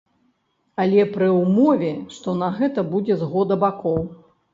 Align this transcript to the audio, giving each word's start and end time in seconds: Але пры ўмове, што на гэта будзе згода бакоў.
Але 0.83 1.03
пры 1.17 1.27
ўмове, 1.41 1.91
што 2.15 2.33
на 2.39 2.49
гэта 2.57 2.85
будзе 2.95 3.19
згода 3.25 3.59
бакоў. 3.65 4.01